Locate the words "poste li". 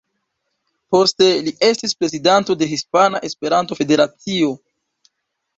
0.95-1.53